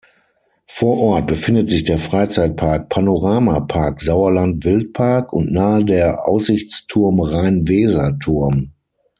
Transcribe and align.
Vor 0.65 0.97
Ort 0.97 1.27
befindet 1.27 1.69
sich 1.69 1.83
der 1.83 1.99
Freizeitpark 1.99 2.89
Panorama-Park 2.89 4.01
Sauerland 4.01 4.65
Wildpark 4.65 5.31
und 5.31 5.51
nahe 5.53 5.85
der 5.85 6.27
Aussichtsturm 6.27 7.19
Rhein-Weser-Turm. 7.19 8.73